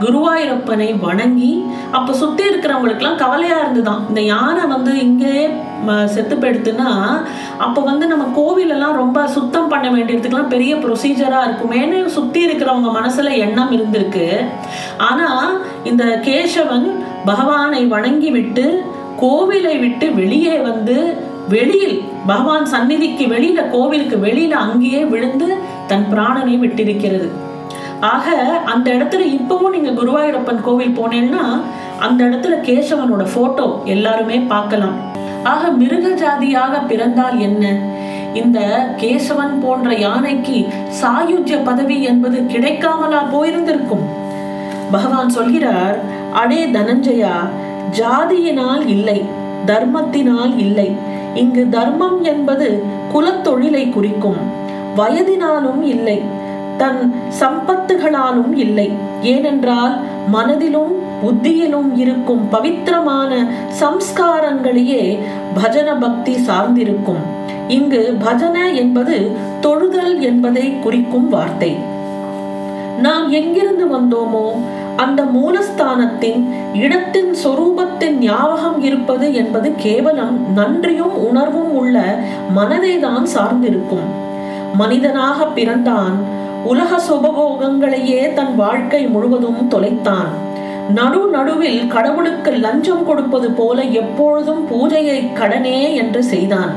குருவாயூரப்பனை 0.00 0.88
வணங்கி 1.04 1.52
அப்ப 1.96 2.14
சுத்தி 2.22 2.42
இருக்கிறவங்களுக்குலாம் 2.48 3.20
கவலையா 3.22 3.56
இருந்துதான். 3.60 4.02
இந்த 4.08 4.20
யானை 4.32 4.64
வந்து 4.74 4.92
இங்கேயே 5.04 5.44
செத்து 6.14 6.34
போயிடுத்துன்னா 6.36 6.90
அப்ப 7.64 7.78
வந்து 7.88 8.04
நம்ம 8.12 8.24
கோவிலெல்லாம் 8.38 8.98
ரொம்ப 9.02 9.18
சுத்தம் 9.36 9.70
பண்ண 9.72 9.86
வேண்டியதுக்கெல்லாம் 9.94 10.52
பெரிய 10.54 10.74
ப்ரொசீஜரா 10.84 11.40
இருக்குமேனு 11.46 11.98
சுத்தி 12.16 12.40
இருக்கிறவங்க 12.46 12.90
மனசுல 12.98 13.32
எண்ணம் 13.44 13.72
இருந்திருக்கு. 13.76 14.26
ஆனா 15.08 15.28
இந்த 15.90 16.04
கேசவன் 16.28 16.86
பகவானை 17.30 17.82
வணங்கி 17.94 18.30
விட்டு 18.36 18.66
கோவிலை 19.22 19.74
விட்டு 19.84 20.06
வெளியே 20.20 20.56
வந்து 20.68 20.96
வெளியில் 21.48 21.98
பகவான் 22.26 22.64
சந்நிதிக்கு 22.66 23.24
வெளியில 23.32 23.60
கோவிலுக்கு 23.74 24.16
வெளியில 24.26 24.54
அங்கேயே 24.66 25.02
விழுந்து 25.12 25.48
தன் 25.90 26.06
பிராணனை 26.12 26.54
விட்டிருக்கிறது. 26.62 27.28
ஆக 28.00 28.34
அந்த 28.64 28.92
இடத்துல 28.92 29.38
இப்பவும் 29.38 29.70
நீங்க 29.70 29.90
குருவாயூரப்பன் 29.90 30.60
கோவில் 30.60 30.98
போனேன்னா 30.98 31.62
அந்த 31.98 32.24
இடத்துல 32.24 32.54
கேசவனோட 32.62 33.26
போட்டோ 33.34 33.80
எல்லாருமே 33.84 34.38
பார்க்கலாம். 34.38 34.94
ஆக 35.42 35.70
மிருக 35.70 36.08
ஜாதியாக 36.08 36.78
பிறந்தால் 36.78 37.38
என்ன? 37.38 37.94
இந்த 38.34 38.88
கேசவன் 38.96 39.60
போன்ற 39.60 39.94
யானைக்கு 39.94 40.66
சாயுஜ்ய 41.02 41.64
பதவி 41.64 42.02
என்பது 42.02 42.38
கிடைக்காமலா 42.38 43.20
போயிருந்திருக்கும். 43.32 44.06
பகவான் 44.90 45.28
சொல்கிறார் 45.28 45.98
அடே 46.32 46.64
தனஞ்சயா 46.64 47.34
ஜாதியினால் 47.98 48.86
இல்லை 48.86 49.24
தர்மத்தினால் 49.66 50.58
இல்லை. 50.58 50.96
இங்கு 51.34 51.68
தர்மம் 51.68 52.24
என்பது 52.24 52.84
குலத்தொழிலை 53.14 53.90
குறிக்கும். 53.90 54.36
வயதினாலும் 54.96 55.82
இல்லை. 55.82 56.22
தன் 56.76 57.00
சம்பத்துகளாலும் 57.40 58.54
இல்லை. 58.64 58.88
ஏனென்றால் 59.22 59.94
மனதிலும் 60.34 60.94
புத்தியிலும் 61.22 61.90
இருக்கும் 62.02 62.42
பவித்திரமான 62.50 63.32
சம்ஸ்காரங்களையே 63.80 65.04
பஜன 65.58 65.88
பக்தி 66.00 66.34
சார்ந்திருக்கும். 66.48 67.22
இங்கு 67.68 68.00
பஜன 68.24 68.56
என்பது 68.74 69.16
தொழுதல் 69.60 70.16
என்பதை 70.20 70.66
குறிக்கும் 70.84 71.28
வார்த்தை. 71.28 71.72
நாம் 73.06 73.26
எங்கிருந்து 73.40 73.86
வந்தோமோ 73.96 74.46
அந்த 75.04 75.22
மூலஸ்தானத்தின் 75.36 76.42
இடத்தின் 76.84 77.32
சொரூபத்தின் 77.44 78.16
ஞாபகம் 78.18 78.78
இருப்பது 78.82 79.26
என்பது 79.34 79.68
கேவலம் 79.76 80.36
நன்றியும் 80.58 81.16
உணர்வும் 81.28 81.74
உள்ள 81.74 81.96
மனதை 82.58 82.94
தான் 82.98 83.26
சார்ந்திருக்கும். 83.34 84.06
மனிதனாக 84.74 85.46
பிறந்தான் 85.58 86.16
உலக 86.66 86.90
சுபபோகங்களையே 87.08 88.20
தன் 88.32 88.54
வாழ்க்கை 88.56 89.02
முழுவதும் 89.06 89.60
தொலைத்தான். 89.70 90.30
நடு 90.94 91.20
நடுவில் 91.26 91.86
கடவுளுக்கு 91.86 92.50
லஞ்சம் 92.50 93.04
கொடுப்பது 93.06 93.48
போல 93.50 93.82
எப்பொழுதும் 94.00 94.62
பூஜையை 94.70 95.32
கடனே 95.32 95.94
என்று 95.94 96.22
செய்தான். 96.22 96.72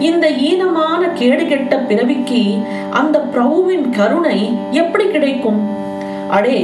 இந்த 0.00 0.26
ஈனமான 0.50 1.02
கேடுகெட்ட 1.18 1.74
பிறவிக்கு 1.86 2.42
அந்த 2.90 3.18
பிரபுவின் 3.20 3.90
கருணை 3.90 4.38
எப்படி 4.70 5.06
கிடைக்கும்? 5.08 5.60
அடே 6.28 6.58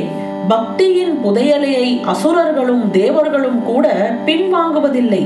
பக்தியின் 0.48 1.14
புதையலையை 1.24 1.88
அசுரர்களும் 2.04 2.90
தேவர்களும் 2.90 3.60
கூட 3.62 3.86
பின்வாங்குவதில்லை. 4.26 5.24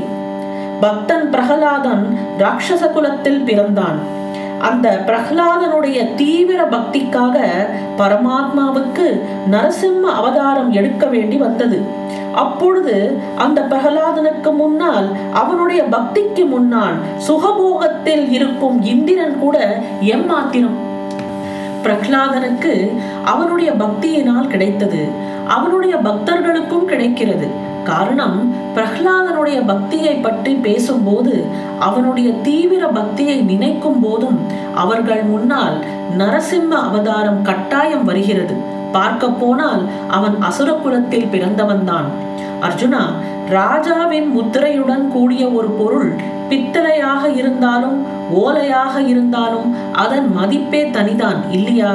பக்தன் 0.80 1.30
பிரகலாதன் 1.30 2.04
ராட்சச 2.38 2.82
குலத்தில் 2.88 3.42
பிறந்தான். 3.42 3.98
அந்த 4.62 4.88
பிரகலாதனுடைய 5.06 6.14
தீவிர 6.14 6.60
பக்திக்காக 6.64 7.36
பரமாத்மாவுக்கு 7.98 9.06
நரசிம்ம 9.50 10.04
அவதாரம் 10.20 10.70
எடுக்க 10.72 11.06
வேண்டி 11.06 11.36
வந்தது. 11.36 11.78
அப்பொழுது 12.34 12.94
அந்த 13.38 13.60
பிரகலாதனுக்கு 13.62 14.50
முன்னால் 14.52 15.08
அவனுடைய 15.32 15.82
பக்திக்கு 15.82 16.44
முன்னால் 16.48 16.96
சுகபோகத்தில் 17.28 18.24
இருக்கும் 18.30 18.78
இந்திரன் 18.82 19.38
கூட 19.38 19.58
எம்மாத்திரம் 20.00 20.78
பிரகலாதனுக்கு 21.82 22.90
அவனுடைய 23.24 23.72
பக்தியினால் 23.72 24.46
கிடைத்தது. 24.46 25.08
அவனுடைய 25.48 25.96
பக்தர்களுக்கும் 25.96 26.84
கிடைக்கிறது. 26.84 27.48
காரணம் 27.84 28.54
பிரஹ்லாதனுடைய 28.74 29.66
பக்தியை 29.66 30.14
பற்றி 30.14 30.52
பேசும்போது 30.54 31.44
அவனுடைய 31.78 32.32
தீவிர 32.42 32.86
பக்தியை 32.86 33.40
நினைக்கும் 33.40 34.00
போதும் 34.00 34.38
அவர்கள் 34.74 35.22
முன்னால் 35.22 35.84
நரசிம்ம 36.18 36.70
அவதாரம் 36.70 37.42
கட்டாயம் 37.42 38.04
வருகிறது. 38.04 38.54
பார்க்க 38.92 39.28
போனால் 39.28 39.82
அவன் 40.08 40.36
அசுரகுலத்தில் 40.42 41.32
பிறந்தவன்தான். 41.32 42.08
அர்ஜுனா 42.60 43.02
ராஜாவின் 43.48 44.28
முத்திரையுடன் 44.36 45.08
கூடிய 45.08 45.48
ஒரு 45.48 45.68
பொருள் 45.68 46.10
பித்தளையாக 46.50 47.36
இருந்தாலும் 47.36 48.04
ஓலையாக 48.34 48.94
இருந்தாலும் 49.06 49.68
அதன் 49.92 50.32
மதிப்பே 50.32 50.82
தனிதான் 50.84 51.40
இல்லையா? 51.50 51.92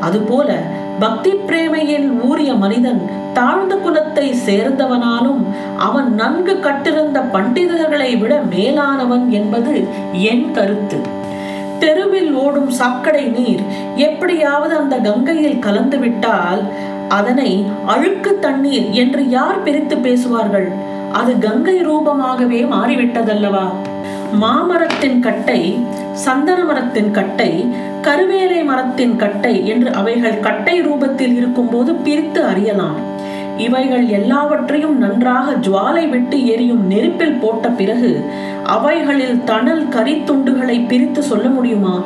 அதுபோல 0.00 0.50
பக்தி 1.00 1.32
பிரேமையில் 1.32 2.20
ஊறிய 2.22 2.54
மனிதன் 2.54 3.10
தாழ்ந்த 3.32 3.74
குலத்தை 3.74 4.26
சேர்ந்தவனாலும் 4.46 5.42
அவன் 5.78 6.14
நன்கு 6.14 6.60
கட்டிருந்த 6.60 7.20
பண்டிதர்களை 7.32 8.18
விட 8.18 8.42
மேலானவன் 8.50 9.28
என்பது 9.28 9.88
என் 10.12 10.50
கருத்து. 10.50 11.00
தெருவில் 11.82 12.32
ஓடும் 12.42 12.70
சாக்கடை 12.80 13.24
நீர் 13.36 13.62
எப்படியாவது 14.08 14.74
அந்த 14.76 14.96
கங்கையில் 15.06 15.62
கலந்து 15.66 15.98
விட்டால் 15.98 16.62
அதனை 17.18 17.50
அழுக்கு 17.92 18.32
தண்ணீர் 18.38 18.88
என்று 19.02 19.22
யார் 19.36 19.62
பிரித்து 19.62 19.96
பேசுவார்கள்? 20.06 20.68
அது 21.20 21.32
கங்கை 21.38 21.76
ரூபமாகவே 21.88 22.60
மாறிவிட்டதல்லவா? 22.74 23.66
மாமரத்தின் 24.42 25.20
கட்டை 25.20 25.60
சந்தன 26.24 26.58
மரத்தின் 26.64 27.10
கட்டை 27.10 27.52
கருவேலை 28.06 28.60
மரத்தின் 28.64 29.16
கட்டை 29.16 29.54
என்று 29.66 29.90
அவைகள் 29.92 30.38
கட்டை 30.40 30.76
ரூபத்தில் 30.80 31.34
இருக்கும்போது 31.36 31.90
பிரித்து 32.06 32.40
அறியலாம். 32.44 32.98
இவைகள் 33.60 34.06
எல்லாவற்றையும் 34.18 34.96
நன்றாக 34.98 35.54
ஜுவாலை 35.66 36.04
விட்டு 36.08 36.36
எரியும் 36.46 36.84
நெருப்பில் 36.86 37.40
போட்ட 37.40 37.68
பிறகு 37.80 38.12
அவைகளில் 38.66 39.38
தணல் 39.44 39.84
கரித்துண்டுகளை 39.96 40.76
பிரித்து 40.86 41.22
சொல்ல 41.22 41.46
முடியுமா? 41.48 41.96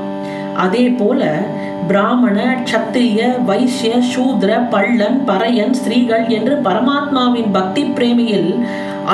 அதே 0.54 0.84
போல 1.00 1.20
பிராமண 1.88 2.38
சத்திரிய 2.70 3.20
வைசிய 3.46 3.94
சூத்ர 4.12 4.50
பள்ளன் 4.70 5.18
பறையன் 5.26 5.74
ஸ்திரீகள் 5.78 6.26
என்று 6.36 6.54
பரமாத்மாவின் 6.64 7.50
பக்தி 7.52 7.82
பிரேமியில் 7.96 8.50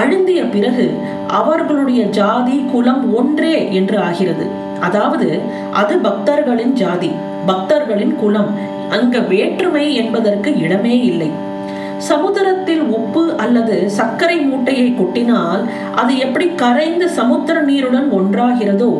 அழுந்திய 0.01 0.41
பிறகு 0.51 0.87
அவர்களுடைய 1.39 2.03
ஜாதி 2.19 2.59
குலம் 2.73 3.05
ஒன்றே 3.15 3.57
என்று 3.73 3.97
ஆகிறது. 4.09 4.47
அதாவது 4.81 5.29
அது 5.73 5.95
பக்தர்களின் 5.99 6.75
ஜாதி 6.83 7.11
பக்தர்களின் 7.47 8.15
குலம். 8.15 8.53
அங்க 8.91 9.19
வேற்றுமை 9.33 9.85
என்பதற்கு 9.95 10.51
இடமே 10.65 10.97
இல்லை. 11.11 11.31
சமுத்திரத்தில் 12.09 12.83
உப்பு 12.99 13.23
அல்லது 13.37 13.91
சர்க்கரை 13.91 14.39
மூட்டையை 14.41 14.95
கொட்டினால் 14.99 15.63
அது 15.95 16.19
எப்படி 16.19 16.47
கரைந்து 16.55 17.09
சமுத்திர 17.09 17.61
நீருடன் 17.61 18.09
ஒன்றாகிறதோ 18.13 18.91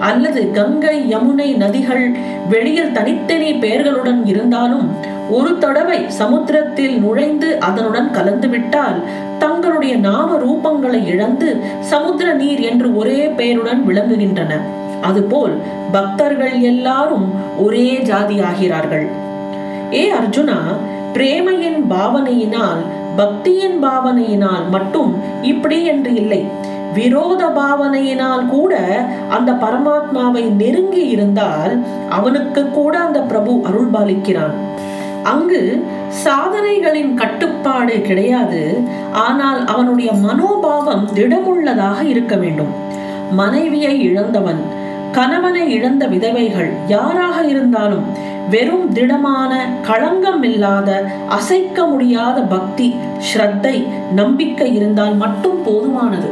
அல்லது 0.00 0.50
கங்கை 0.50 0.96
யமுனை 1.14 1.48
நதிகள் 1.56 2.04
வெளியில் 2.48 2.92
தனித்தனி 2.92 3.50
பெயர்களுடன் 3.52 4.20
இருந்தாலும் 4.26 4.86
ஒரு 5.30 5.58
தடவை 5.58 5.98
சமுத்திரத்தில் 6.10 6.98
நுழைந்து 6.98 7.58
அதனுடன் 7.58 8.08
கலந்துவிட்டால் 8.10 8.98
தங்களுடைய 9.38 9.96
நாம 9.96 10.38
ரூபங்களை 10.38 11.06
இழந்து 11.06 11.48
சமுத்திர 11.80 12.32
நீர் 12.32 12.60
என்று 12.60 12.96
ஒரே 12.96 13.20
பெயருடன் 13.28 13.82
விளங்குகின்றன. 13.88 14.52
அதுபோல் 15.00 15.54
பக்தர்கள் 15.92 16.56
எல்லாரும் 16.60 17.28
ஒரே 17.58 17.86
ஜாதி 18.02 18.38
ஆகிறார்கள் 18.40 19.06
ஏ 19.92 20.02
அர்ஜுனா 20.10 20.58
பிரேமையின் 21.14 21.80
பாவனையினால் 21.92 22.82
பக்தியின் 23.18 23.78
பாவனையினால் 23.84 24.66
மட்டும் 24.74 25.10
இப்படி 25.42 25.78
என்று 25.92 26.10
இல்லை. 26.14 26.42
விரோத 26.94 27.42
பாவனையினால் 27.58 28.44
கூட 28.46 28.74
அந்த 29.36 29.50
பரமாத்மாவை 29.64 30.44
நெருங்கி 30.60 31.04
இருந்தால் 31.14 31.74
அவனுக்கு 32.08 32.62
கூட 32.70 32.94
அந்த 32.98 33.20
பிரபு 33.30 33.52
அருள் 33.68 33.90
பாலிக்கிறான் 33.94 34.56
அங்கு 35.32 35.60
சாதனைகளின் 36.24 37.14
கட்டுப்பாடு 37.14 37.96
கிடையாது. 38.08 38.62
ஆனால் 39.26 39.60
அவனுடைய 39.66 40.10
மனோபாவம் 40.26 41.04
திடமுள்ளதாக 41.14 42.00
இருக்க 42.12 42.36
வேண்டும். 42.36 42.72
மனைவியை 43.40 43.94
இழந்தவன் 44.08 44.62
கணவனை 45.12 45.62
இழந்த 45.74 46.04
விதவைகள் 46.06 46.70
யாராக 46.94 47.36
இருந்தாலும் 47.52 48.04
வெறும் 48.48 48.92
திடமான 48.92 49.70
களங்கம் 49.82 50.42
இல்லாத 50.42 51.04
அசைக்க 51.28 51.86
முடியாத 51.86 52.40
பக்தி 52.40 52.94
ஸ்ரத்தை 53.18 53.86
நம்பிக்கை 54.14 54.74
இருந்தால் 54.74 55.14
மட்டும் 55.14 55.58
போதுமானது. 55.66 56.30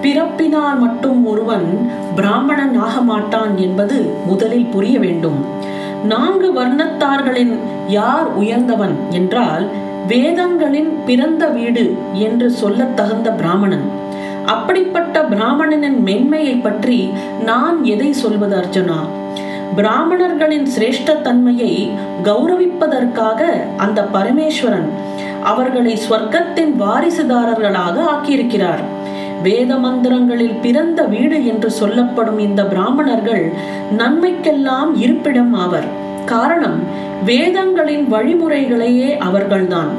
பிறப்பினால் 0.00 0.78
மட்டும் 0.78 1.26
ஒருவன் 1.26 1.88
பிராமணன் 2.14 2.76
ஆக 2.76 3.00
மாட்டான் 3.00 3.56
என்பது 3.56 4.14
முதலில் 4.26 4.66
புரிய 4.66 4.98
வேண்டும். 4.98 5.44
நான்கு 6.04 6.52
வர்ணத்தார்களின் 6.52 7.58
யார் 7.88 8.34
உயர்ந்தவன் 8.34 8.96
என்றால் 9.10 9.68
வேதங்களின் 10.06 11.04
பிறந்த 11.04 11.46
வீடு 11.46 11.96
என்று 12.12 12.50
சொல்ல 12.50 12.84
தகுந்த 12.84 13.30
பிராமணன். 13.30 14.00
அப்படிப்பட்ட 14.46 15.22
பிராமணனின் 15.22 15.98
மென்மையை 16.04 16.62
பற்றி 16.62 17.10
நான் 17.44 17.84
எதை 17.84 18.12
சொல்வது 18.12 18.56
அர்ஜுனா? 18.56 19.00
பிராமணர்களின் 19.76 20.66
சிரேஷ்ட 20.78 21.20
தன்மையை 21.20 21.90
கௌரவிப்பதற்காக 22.24 23.40
அந்த 23.76 24.08
பரமேஸ்வரன் 24.12 24.88
அவர்களை 25.42 25.98
ஸ்வர்க்கத்தின் 26.08 26.72
வாரிசுதாரர்களாக 26.80 27.96
ஆக்கியிருக்கிறார். 28.14 28.82
வேத 29.42 29.74
மந்திரங்களில் 29.74 30.60
பிறந்த 30.60 31.02
வீடு 31.04 31.46
என்று 31.46 31.70
சொல்லப்படும் 31.70 32.38
இந்த 32.38 32.62
பிராமணர்கள் 32.64 33.52
நன்மைக்கெல்லாம் 33.98 34.92
இருப்பிடம் 34.94 35.54
ஆவர். 35.54 35.88
காரணம் 36.24 36.78
வேதங்களின் 37.24 38.12
வழிமுறைகளையே 38.12 39.16
அவர்கள்தான். 39.18 39.90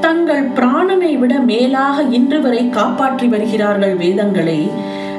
தங்கள் 0.00 0.44
பிராணனை 0.48 1.18
விட 1.18 1.34
மேலாக 1.38 2.02
இன்று 2.02 2.40
வரை 2.40 2.68
காப்பாற்றி 2.68 3.26
வருகிறார்கள் 3.26 3.96
வேதங்களை 3.96 4.70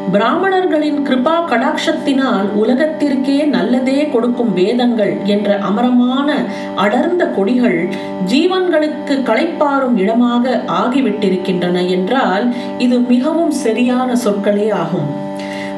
பிராமணர்களின் 0.07 1.07
கிருபா 1.07 1.45
கடாட்சத்தினால் 1.49 2.47
உலகத்திற்கே 2.55 3.45
நல்லதே 3.45 4.09
கொடுக்கும் 4.09 4.53
வேதங்கள் 4.53 5.17
என்ற 5.23 5.57
அமரமான 5.57 6.45
அடர்ந்த 6.75 7.25
கொடிகள் 7.25 7.89
ஜீவன்களுக்கு 8.25 9.23
களைப்பாறும் 9.23 9.97
இடமாக 9.97 10.63
ஆகிவிட்டிருக்கின்றன 10.67 11.89
என்றால் 11.89 12.55
இது 12.77 12.99
மிகவும் 12.99 13.51
சரியான 13.51 14.15
சொற்களே 14.15 14.71
ஆகும். 14.71 15.09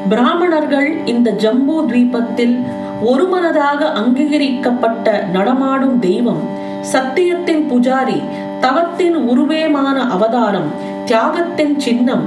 பிராமணர்கள் 0.08 1.04
இந்த 1.04 1.30
ஜம்பு 1.30 1.86
தீபத்தில் 1.86 2.64
ஒருமனதாக 3.00 3.92
அங்கீகரிக்கப்பட்ட 3.92 5.22
நடமாடும் 5.32 5.98
தெய்வம் 5.98 6.42
சத்தியத்தின் 6.80 7.70
புஜாரி 7.70 8.22
தவத்தின் 8.60 9.16
உருவேமான 9.16 10.08
அவதாரம் 10.08 10.72
தியாகத்தின் 11.12 11.74
சின்னம் 11.84 12.22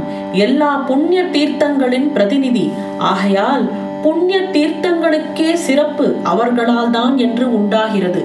எல்லா 0.46 0.72
புண்ணிய 0.88 1.20
தீர்த்தங்களின் 1.36 2.06
பிரதிநிதி. 2.16 2.66
ஆகையால் 3.12 3.64
புண்ணிய 4.04 4.40
தீர்த்தங்களுக்கே 4.56 5.48
சிறப்பு 5.64 6.08
அவர்களால் 6.32 6.92
தான் 6.96 7.16
என்று 7.26 7.46
உண்டாகிறது. 7.60 8.22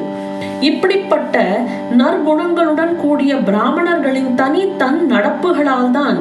இப்படிப்பட்ட 0.69 1.45
நற்குணங்களுடன் 2.01 2.93
கூடிய 3.05 3.33
பிராமணர்களின் 3.49 4.29
தனி 4.41 4.63
தன் 4.83 5.01
நடப்புகளால் 5.13 5.91
தான் 5.99 6.19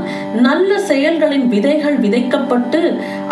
நல்ல 0.47 0.79
செயல்களின் 0.91 1.47
விதைகள் 1.55 1.99
விதைக்கப்பட்டு 2.05 2.81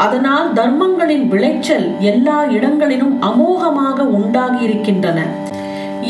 அதனால் 0.07 0.49
தர்மங்களின் 0.59 1.25
விளைச்சல் 1.35 1.87
எல்லா 2.11 2.37
இடங்களிலும் 2.57 3.15
அமோகமாக 3.29 4.09
உண்டாகி 4.19 4.61
இருக்கின்றன 4.67 5.19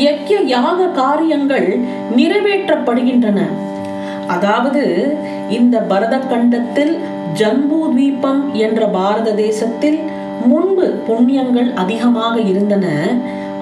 யக்ய 0.06 0.34
யாக 0.56 0.92
காரியங்கள் 1.00 1.70
நிறைவேற்றப்படுகின்றன. 2.18 3.40
அதாவது 4.34 4.84
இந்த 5.58 5.76
பரத 5.90 6.14
கண்டத்தில் 6.32 6.94
ஜம்பு 7.40 7.80
தீபம் 7.96 8.42
என்ற 8.66 8.80
பாரத 8.96 9.28
தேசத்தில் 9.44 9.98
முன்பு 10.50 10.86
புண்ணியங்கள் 11.06 11.68
அதிகமாக 11.82 12.34
இருந்தன. 12.52 12.86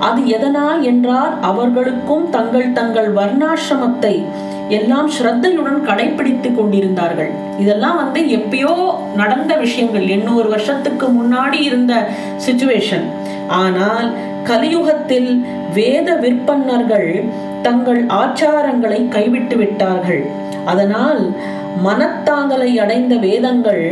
அது 0.09 0.21
எதனால் 0.37 0.81
என்றால் 0.91 1.35
அவர்களுக்கும் 1.51 2.27
தங்கள் 2.37 2.75
தங்கள் 2.79 3.09
வர்ணாசிரமத்தை 3.19 4.15
எல்லாம் 4.79 5.09
ஸ்ரத்தையுடன் 5.17 5.81
கடைபிடித்து 5.89 6.49
கொண்டிருந்தார்கள். 6.55 7.31
இதெல்லாம் 7.63 7.99
வந்து 8.03 8.21
எப்பயோ 8.39 8.75
நடந்த 9.21 9.53
விஷயங்கள். 9.65 10.07
எண்ணூறு 10.17 10.49
வருஷத்துக்கு 10.55 11.09
முன்னாடி 11.19 11.59
இருந்த 11.69 11.93
சுச்சுவேஷன் 12.47 13.07
ஆனால் 13.61 14.09
கலியுகத்தில் 14.51 15.31
வேத 15.79 16.09
விற்பன்னர்கள் 16.25 17.11
தங்கள் 17.67 18.03
ஆச்சாரங்களை 18.23 19.01
கைவிட்டு 19.15 19.57
விட்டார்கள். 19.57 20.25
அதனால் 20.73 21.23
மனத்தாங்கலை 21.85 22.69
அடைந்த 22.83 23.15
வேதங்கள் 23.25 23.85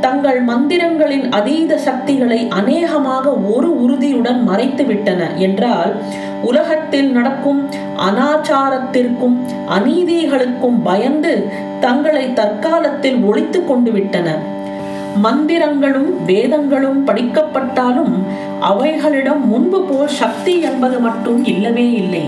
தங்கள் 0.00 0.38
மந்திரங்களின் 0.44 1.26
அதீத 1.38 1.78
சக்திகளை 1.86 2.40
அநேகமாக 2.58 3.30
ஒரு 3.54 3.68
உறுதியுடன் 3.84 4.40
மறைத்து 4.44 4.84
விட்டன 4.84 5.30
என்றால் 5.46 5.92
உலகத்தில் 6.42 7.10
நடக்கும் 7.10 7.60
அனாச்சாரத்திற்கும் 8.06 9.36
அநீதிகளுக்கும் 9.76 10.78
பயந்து 10.82 11.32
தங்களை 11.80 12.24
தற்காலத்தில் 12.40 13.18
ஒழித்து 13.30 13.60
கொண்டு 13.64 13.90
விட்டன. 13.90 14.28
மந்திரங்களும் 15.24 16.10
வேதங்களும் 16.26 17.00
படிக்கப்பட்டாலும் 17.08 18.14
அவைகளிடம் 18.70 19.42
முன்பு 19.52 19.80
போல் 19.82 20.12
சக்தி 20.22 20.54
என்பது 20.60 20.98
மட்டும் 21.06 21.40
இல்லவே 21.44 21.86
இல்லை. 22.02 22.24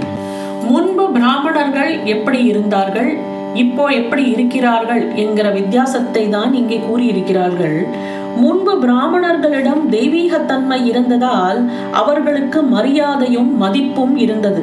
முன்பு 0.70 1.04
பிராமணர்கள் 1.16 1.92
எப்படி 2.14 2.40
இருந்தார்கள்? 2.44 3.12
இப்போ 3.54 3.86
எப்படி 3.90 4.30
இருக்கிறார்கள் 4.30 5.14
என்கிற 5.14 5.50
வித்தியாசத்தை 5.50 6.28
தான் 6.28 6.54
இங்கே 6.54 6.80
கூறியிருக்கிறார்கள். 6.88 7.86
முன்பு 8.36 8.78
பிராமணர்களிடம் 8.82 9.82
தெய்வீகத்தன்மை 9.90 10.86
இருந்ததால் 10.86 11.70
அவர்களுக்கு 11.92 12.62
மரியாதையும் 12.62 13.56
மதிப்பும் 13.56 14.16
இருந்தது. 14.16 14.62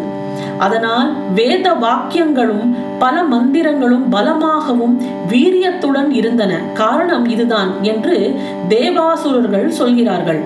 அதனால் 0.60 1.14
வேத 1.34 1.74
வாக்கியங்களும் 1.74 2.76
பல 3.00 3.24
மந்திரங்களும் 3.24 4.06
பலமாகவும் 4.16 4.96
வீரியத்துடன் 5.28 6.12
இருந்தன. 6.12 6.62
காரணம் 6.74 7.26
இதுதான் 7.30 7.72
என்று 7.82 8.36
தேவாசுரர்கள் 8.70 9.68
சொல்கிறார்கள். 9.68 10.42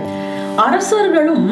அரசர்களும் 0.60 1.48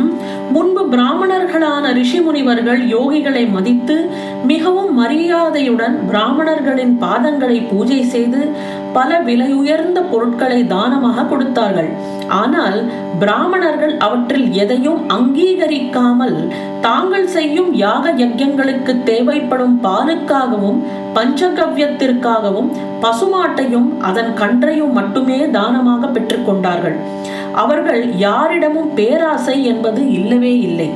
முன்பு 0.51 0.81
பிராமணர்களான 0.89 1.91
ரிஷி 1.93 2.19
முனிவர்கள் 2.19 2.81
யோகிகளை 2.87 3.43
மதித்து 3.47 3.97
மிகவும் 4.45 4.91
மரியாதையுடன் 4.93 5.95
பிராமணர்களின் 6.07 6.93
பாதங்களை 6.99 7.57
பூஜை 7.69 7.99
செய்து 8.05 8.41
பல 8.97 9.19
விலையுயர்ந்த 9.27 9.99
பொருட்களை 10.11 10.59
தானமாக 10.73 11.25
கொடுத்தார்கள். 11.31 11.89
ஆனால் 12.39 12.77
பிராமணர்கள் 13.21 13.93
அவற்றில் 14.05 14.47
எதையும் 14.63 14.99
அங்கீகரிக்காமல் 15.15 16.37
தாங்கள் 16.85 17.27
செய்யும் 17.35 17.71
யாக 17.83 18.13
யஜ்யங்களுக்கு 18.21 18.93
தேவைப்படும் 19.09 19.75
பாலுக்காகவும் 19.85 20.79
பஞ்சகவ்யத்திற்காகவும் 21.17 22.69
பசுமாட்டையும் 23.03 23.89
அதன் 24.09 24.31
கன்றையும் 24.41 24.95
மட்டுமே 24.99 25.39
தானமாக 25.57 26.07
பெற்றுக்கொண்டார்கள் 26.07 26.97
அவர்கள் 27.63 28.01
யாரிடமும் 28.25 28.91
பேராசை 28.97 29.55
என்பது 29.73 30.01
இல்லவே 30.17 30.53
இல்லை. 30.69 30.89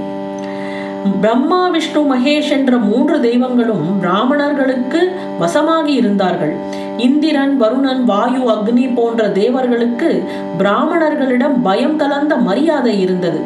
பிரம்மா 1.21 1.67
விஷ்ணு 1.67 2.15
மகேஷ் 2.15 2.51
என்ற 2.51 2.77
மூன்று 2.77 3.21
தெய்வங்களும் 3.21 3.99
பிராமணர்களுக்கு 3.99 5.15
வசமாகி 5.39 5.93
இருந்தார்கள். 5.93 6.55
இந்திரன் 6.97 7.57
வருணன் 7.61 8.03
வாயு 8.03 8.41
அக்னி 8.51 8.93
போன்ற 8.95 9.29
தேவர்களுக்கு 9.29 10.23
பிராமணர்களிடம் 10.57 11.61
பயம் 11.61 11.95
கலந்த 11.95 12.35
மரியாதை 12.35 12.99
இருந்தது. 12.99 13.41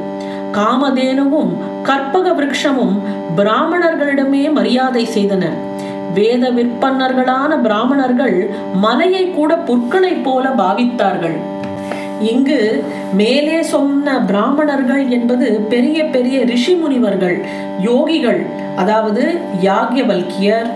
காமதேனுவும் 0.52 1.52
கற்பக 1.84 2.30
விரக்ஷமும் 2.32 2.96
பிராமணர்களிடமே 3.38 4.52
மரியாதை 4.52 5.06
செய்தனர் 5.06 5.58
வேத 6.14 6.50
விற்பன்னர்களான 6.50 7.62
பிராமணர்கள் 7.62 8.50
மலையை 8.74 9.30
கூட 9.30 9.56
புற்களைப் 9.56 10.24
போல 10.24 10.50
பாவித்தார்கள். 10.50 11.38
இங்கு 12.22 12.60
மேலே 13.14 13.58
சொன்ன 13.64 14.18
பிராமணர்கள் 14.20 15.10
என்பது 15.10 15.48
பெரிய 15.70 16.06
பெரிய 16.06 16.38
ரிஷி 16.44 16.74
முனிவர்கள் 16.76 17.38
யோகிகள் 17.80 18.42
அதாவது 18.76 19.24
யாக்யவல்கியர் 19.62 20.70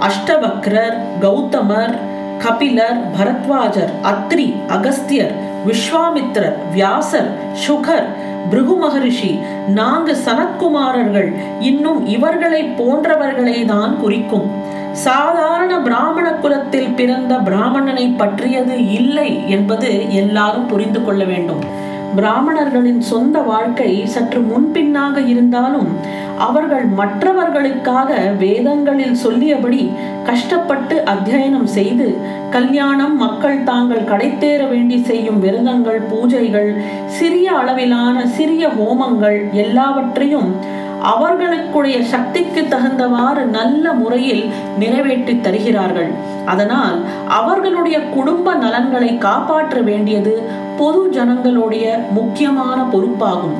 அஷ்டவக்ரர் 0.00 0.96
கௌதமர் 1.20 1.94
கபிலர் 2.44 2.98
பரத்வாஜர் 3.16 3.92
அத்ரி 4.10 4.46
அகஸ்தியர் 4.68 5.34
விஸ்வாமித்ரர் 5.66 6.56
வியாசர் 6.72 7.30
சுகர் 7.66 8.08
பிருகு 8.50 8.74
மகரிஷி 8.76 9.30
நான்கு 9.78 10.14
சனத்குமாரர்கள் 10.26 11.30
இன்னும் 11.60 12.00
இவர்களை 12.06 12.62
போன்றவர்களை 12.80 13.56
தான் 13.64 13.94
குறிக்கும். 14.00 14.46
சாதாரண 14.92 15.72
பிராமண 15.78 16.26
குலத்தில் 16.32 16.94
பிறந்த 16.94 17.34
பிராமணனை 17.48 18.06
பற்றியது 18.16 18.76
இல்லை 18.92 19.48
என்பது 19.48 19.90
எல்லாரும் 20.12 20.66
புரிந்து 20.66 21.02
கொள்ள 21.04 21.24
வேண்டும். 21.24 21.62
பிராமணர்களின் 22.16 23.02
சொந்த 23.02 23.38
வாழ்க்கை 23.42 23.90
சற்று 24.06 24.40
முன்பின்னாக 24.42 25.20
இருந்தாலும் 25.26 25.90
அவர்கள் 26.38 26.86
மற்றவர்களுக்காக 26.94 28.10
வேதங்களில் 28.38 29.16
சொல்லியபடி 29.16 29.82
கஷ்டப்பட்டு 30.24 30.96
அத்தியனம் 31.04 31.68
செய்து 31.72 32.06
கல்யாணம் 32.50 33.16
மக்கள் 33.16 33.58
தாங்கள் 33.64 34.08
கடைத்தேற 34.08 34.60
வேண்டி 34.68 34.98
செய்யும் 35.02 35.40
விரதங்கள் 35.40 36.00
பூஜைகள் 36.08 36.70
சிறிய 37.08 37.48
அளவிலான 37.52 38.26
சிறிய 38.36 38.66
ஹோமங்கள் 38.76 39.38
எல்லாவற்றையும் 39.56 40.50
அவர்களுக்குடைய 41.02 41.96
சக்திக்கு 42.12 42.62
தகுந்தவாறு 42.70 43.42
நல்ல 43.58 43.92
முறையில் 43.92 44.44
நிறைவேற்றி 44.78 45.34
தருகிறார்கள். 45.40 46.10
அதனால் 46.52 46.96
அவர்களுடைய 47.38 47.98
குடும்ப 48.16 48.54
நலன்களை 48.54 49.10
காப்பாற்ற 49.18 49.80
வேண்டியது 49.80 50.34
பொது 50.80 51.02
ஜனங்களுடைய 51.16 51.86
முக்கியமான 52.18 52.78
பொறுப்பாகும். 52.92 53.56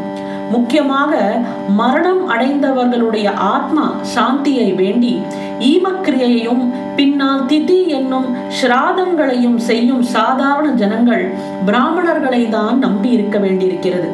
முக்கியமாக 0.50 1.42
மரணம் 1.80 2.22
அடைந்தவர்களுடைய 2.34 3.28
ஆத்மா 3.54 3.86
சாந்தியை 4.14 4.68
வேண்டி 4.74 5.22
ஈமக்கிரியையும் 5.70 6.62
பின்னால் 6.96 7.44
திதி 7.50 7.86
என்னும் 7.98 8.28
ஸ்ராதங்களையும் 8.58 9.58
செய்யும் 9.68 10.02
சாதாரண 10.02 10.68
ஜனங்கள் 10.82 11.24
பிராமணர்களை 11.66 12.48
தான் 12.48 12.78
நம்பி 12.78 13.10
இருக்க 13.10 13.38
வேண்டியிருக்கிறது. 13.38 14.08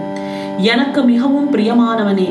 எனக்கு 0.73 1.01
மிகவும் 1.03 1.49
பிரியமானவனே 1.55 2.29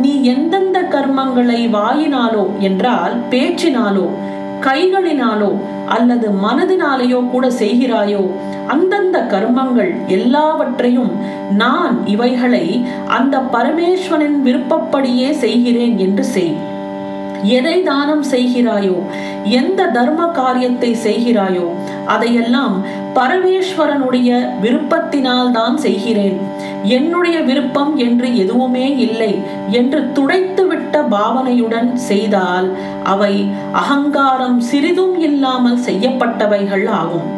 நீ 0.00 0.24
எந்தெந்த 0.24 0.82
கர்மங்களை 0.82 1.68
வாயினாலோ 1.72 2.58
என்றால் 2.58 3.14
பேச்சினாலோ 3.30 4.06
கைகளினாலோ 4.60 5.50
அல்லது 5.86 6.30
மனதினாலேயோ 6.30 7.30
கூட 7.30 7.50
செய்கிறாயோ 7.50 8.22
அந்தந்த 8.66 9.18
கர்மங்கள் 9.30 10.06
எல்லாவற்றையும் 10.08 11.12
நான் 11.56 12.06
இவைகளை 12.06 12.64
அந்த 13.08 13.38
பரமேஸ்வரனின் 13.52 14.40
விருப்பப்படியே 14.42 15.32
செய்கிறேன் 15.32 15.98
என்று 15.98 16.24
செய். 16.24 16.54
எதை 17.44 17.82
தானம் 17.82 18.24
செய்கிறாயோ 18.32 18.96
எந்த 19.44 19.86
தர்ம 19.86 20.20
காரியத்தை 20.38 20.90
செய்கிறாயோ 21.06 21.66
அதையெல்லாம் 22.14 22.74
பரமேஸ்வரனுடைய 23.18 24.30
விருப்பத்தினால் 24.60 25.50
தான் 25.50 25.76
செய்கிறேன். 25.76 26.38
என்னுடைய 26.96 27.36
விருப்பம் 27.40 27.96
என்று 27.96 28.28
எதுவுமே 28.36 28.86
இல்லை 29.06 29.32
என்று 29.70 30.00
துடைத்துவிட்ட 30.16 31.02
பாவனையுடன் 31.14 31.96
செய்தால் 31.96 32.68
அவை 33.02 33.34
அகங்காரம் 33.72 34.60
சிறிதும் 34.60 35.16
இல்லாமல் 35.20 35.80
செய்யப்பட்டவைகள் 35.88 36.86
ஆகும். 37.00 37.28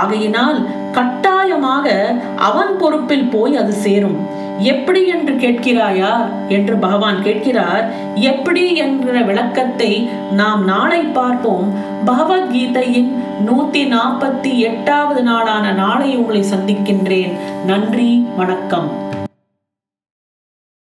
ஆகையினால் 0.00 0.58
கட்டாயமாக 0.92 2.16
அவன் 2.36 2.72
பொறுப்பில் 2.78 3.28
போய் 3.28 3.56
அது 3.56 3.72
சேரும். 3.72 4.20
எப்படி 4.60 5.06
என்று 5.06 5.34
கேட்கிறாயா? 5.34 6.28
என்று 6.48 6.76
பகவான் 6.76 7.22
கேட்கிறார் 7.22 7.92
எப்படி 8.14 8.74
என்ற 8.74 9.22
விளக்கத்தை 9.22 10.08
நாம் 10.32 10.64
நாளை 10.64 11.00
பார்ப்போம். 11.00 11.74
பகவத்கீதையின் 12.06 13.08
நூத்தி 13.46 13.88
நாற்பத்தி 13.88 14.56
எட்டாவது 14.56 15.22
நாளான 15.22 15.72
நாளை 15.72 16.16
உங்களை 16.16 16.42
சந்திக்கின்றேன். 16.42 17.36
நன்றி 17.64 18.26
வணக்கம். 18.36 19.08